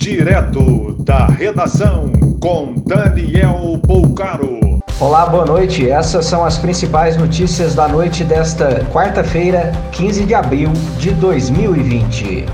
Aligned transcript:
Direto 0.00 0.96
da 1.04 1.26
redação 1.26 2.10
com 2.40 2.72
Daniel 2.86 3.78
Poucaro. 3.86 4.80
Olá, 4.98 5.26
boa 5.26 5.44
noite. 5.44 5.90
Essas 5.90 6.24
são 6.24 6.42
as 6.42 6.56
principais 6.56 7.18
notícias 7.18 7.74
da 7.74 7.86
noite 7.86 8.24
desta 8.24 8.82
quarta-feira, 8.86 9.72
15 9.92 10.24
de 10.24 10.34
abril 10.34 10.72
de 10.98 11.10
2020. 11.10 12.46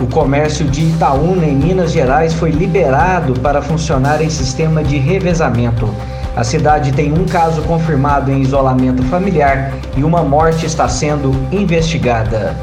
O 0.00 0.08
comércio 0.08 0.64
de 0.64 0.82
Itaúna, 0.86 1.46
em 1.46 1.54
Minas 1.54 1.92
Gerais, 1.92 2.34
foi 2.34 2.50
liberado 2.50 3.38
para 3.38 3.62
funcionar 3.62 4.20
em 4.20 4.28
sistema 4.28 4.82
de 4.82 4.98
revezamento. 4.98 5.88
A 6.34 6.42
cidade 6.42 6.90
tem 6.90 7.12
um 7.12 7.26
caso 7.26 7.62
confirmado 7.62 8.32
em 8.32 8.40
isolamento 8.40 9.04
familiar 9.04 9.72
e 9.96 10.02
uma 10.02 10.24
morte 10.24 10.66
está 10.66 10.88
sendo 10.88 11.30
investigada. 11.52 12.56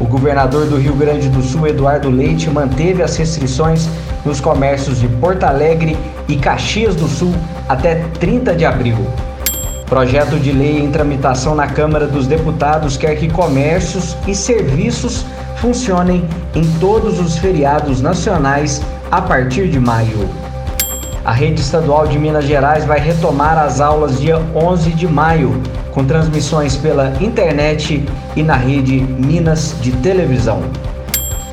O 0.00 0.04
governador 0.04 0.66
do 0.66 0.76
Rio 0.76 0.94
Grande 0.94 1.28
do 1.28 1.42
Sul, 1.42 1.66
Eduardo 1.66 2.08
Leite, 2.08 2.48
manteve 2.48 3.02
as 3.02 3.16
restrições 3.16 3.88
nos 4.24 4.40
comércios 4.40 5.00
de 5.00 5.08
Porto 5.08 5.42
Alegre 5.44 5.96
e 6.28 6.36
Caxias 6.36 6.94
do 6.94 7.08
Sul 7.08 7.34
até 7.68 7.96
30 8.20 8.54
de 8.54 8.64
abril. 8.64 8.96
Projeto 9.86 10.38
de 10.38 10.52
lei 10.52 10.78
em 10.78 10.90
tramitação 10.90 11.54
na 11.54 11.66
Câmara 11.66 12.06
dos 12.06 12.26
Deputados 12.26 12.96
quer 12.96 13.16
que 13.16 13.28
comércios 13.28 14.16
e 14.26 14.34
serviços 14.34 15.24
funcionem 15.56 16.24
em 16.54 16.62
todos 16.78 17.18
os 17.18 17.36
feriados 17.38 18.00
nacionais 18.00 18.80
a 19.10 19.20
partir 19.20 19.68
de 19.68 19.80
maio. 19.80 20.28
A 21.24 21.32
rede 21.32 21.60
estadual 21.60 22.06
de 22.06 22.18
Minas 22.18 22.44
Gerais 22.44 22.84
vai 22.84 23.00
retomar 23.00 23.58
as 23.58 23.80
aulas 23.80 24.20
dia 24.20 24.38
11 24.54 24.90
de 24.92 25.08
maio, 25.08 25.60
com 25.92 26.04
transmissões 26.04 26.76
pela 26.76 27.12
internet 27.20 28.04
e 28.36 28.42
na 28.42 28.56
rede 28.56 29.00
Minas 29.00 29.74
de 29.80 29.92
televisão. 29.92 30.62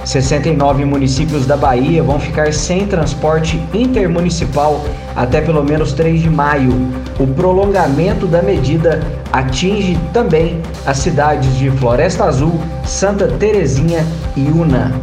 69 0.05 0.85
municípios 0.85 1.47
da 1.47 1.57
Bahia 1.57 2.03
vão 2.03 2.19
ficar 2.19 2.53
sem 2.53 2.85
transporte 2.85 3.59
intermunicipal 3.73 4.85
até 5.15 5.41
pelo 5.41 5.63
menos 5.63 5.93
3 5.93 6.21
de 6.21 6.29
maio. 6.29 6.71
O 7.19 7.25
prolongamento 7.25 8.27
da 8.27 8.41
medida 8.41 9.01
atinge 9.33 9.97
também 10.13 10.61
as 10.85 10.99
cidades 10.99 11.57
de 11.57 11.71
Floresta 11.71 12.25
Azul, 12.25 12.59
Santa 12.85 13.27
Terezinha 13.27 14.05
e 14.37 14.41
Una. 14.41 14.93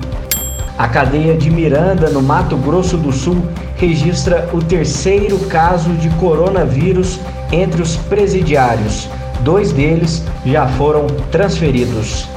A 0.79 0.89
cadeia 0.89 1.37
de 1.37 1.51
Miranda, 1.51 2.09
no 2.09 2.23
Mato 2.23 2.57
Grosso 2.57 2.97
do 2.97 3.13
Sul, 3.13 3.43
registra 3.77 4.49
o 4.53 4.59
terceiro 4.63 5.39
caso 5.47 5.93
de 5.95 6.09
coronavírus 6.11 7.19
entre 7.51 7.83
os 7.83 7.97
presidiários. 7.97 9.09
Dois 9.43 9.73
deles 9.73 10.23
já 10.47 10.67
foram 10.69 11.07
transferidos. 11.31 12.29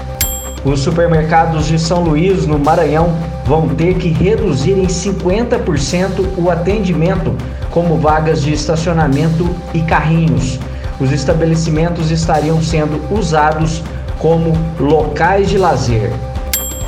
Os 0.63 0.79
supermercados 0.79 1.67
de 1.67 1.77
São 1.77 2.03
Luís, 2.03 2.47
no 2.47 2.57
Maranhão, 2.57 3.15
vão 3.45 3.69
ter 3.69 3.93
que 3.95 4.09
reduzir 4.09 4.71
em 4.71 4.87
50% 4.87 6.25
o 6.35 6.49
atendimento, 6.49 7.35
como 7.69 7.97
vagas 7.97 8.41
de 8.41 8.51
estacionamento 8.51 9.47
e 9.71 9.81
carrinhos. 9.81 10.59
Os 10.99 11.11
estabelecimentos 11.11 12.09
estariam 12.09 12.59
sendo 12.59 12.99
usados 13.13 13.83
como 14.17 14.53
locais 14.79 15.47
de 15.47 15.59
lazer. 15.59 16.11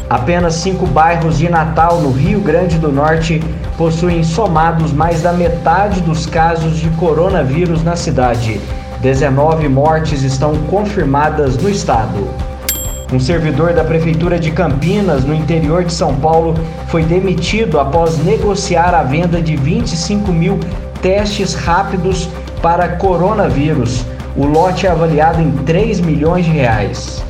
Apenas 0.09 0.55
cinco 0.55 0.87
bairros 0.87 1.37
de 1.37 1.47
Natal, 1.47 2.01
no 2.01 2.11
Rio 2.11 2.39
Grande 2.39 2.79
do 2.79 2.91
Norte, 2.91 3.43
possuem 3.77 4.23
somados 4.23 4.91
mais 4.91 5.21
da 5.21 5.33
metade 5.33 6.01
dos 6.01 6.25
casos 6.25 6.77
de 6.77 6.89
coronavírus 6.91 7.83
na 7.83 7.95
cidade. 7.95 8.59
19 9.01 9.67
mortes 9.69 10.23
estão 10.23 10.55
confirmadas 10.63 11.55
no 11.57 11.69
estado. 11.69 12.27
Um 13.13 13.19
servidor 13.19 13.73
da 13.73 13.83
Prefeitura 13.83 14.37
de 14.37 14.51
Campinas, 14.51 15.23
no 15.23 15.33
interior 15.33 15.83
de 15.83 15.93
São 15.93 16.15
Paulo, 16.15 16.55
foi 16.87 17.03
demitido 17.03 17.79
após 17.79 18.17
negociar 18.17 18.93
a 18.93 19.03
venda 19.03 19.41
de 19.41 19.55
25 19.55 20.31
mil 20.31 20.59
testes 21.01 21.53
rápidos 21.53 22.27
para 22.61 22.89
coronavírus. 22.89 24.03
O 24.35 24.45
lote 24.45 24.85
é 24.85 24.89
avaliado 24.89 25.41
em 25.41 25.51
3 25.51 26.01
milhões 26.01 26.43
de 26.45 26.51
reais. 26.51 27.23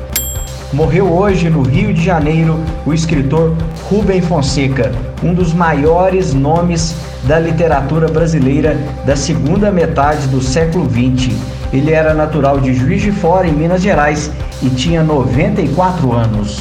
Morreu 0.72 1.10
hoje 1.10 1.48
no 1.48 1.62
Rio 1.62 1.94
de 1.94 2.02
Janeiro 2.02 2.58
o 2.84 2.92
escritor 2.92 3.54
Rubem 3.88 4.20
Fonseca, 4.20 4.90
um 5.22 5.32
dos 5.32 5.54
maiores 5.54 6.34
nomes 6.34 6.94
da 7.24 7.38
literatura 7.38 8.08
brasileira 8.08 8.76
da 9.06 9.16
segunda 9.16 9.70
metade 9.70 10.26
do 10.26 10.42
século 10.42 10.88
XX. 10.90 11.57
Ele 11.72 11.92
era 11.92 12.14
natural 12.14 12.60
de 12.60 12.74
Juiz 12.74 13.02
de 13.02 13.12
Fora, 13.12 13.46
em 13.46 13.52
Minas 13.52 13.82
Gerais, 13.82 14.30
e 14.62 14.70
tinha 14.70 15.02
94 15.02 16.12
anos. 16.12 16.58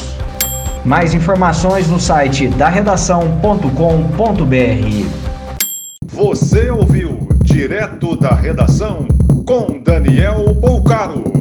Mais 0.83 1.13
informações 1.13 1.87
no 1.87 1.99
site 1.99 2.47
da 2.47 2.69
redação.com.br. 2.69 3.67
Você 6.05 6.69
ouviu 6.69 7.27
direto 7.41 8.17
da 8.17 8.33
redação 8.33 9.07
com 9.45 9.81
Daniel 9.81 10.55
Poucaro. 10.59 11.36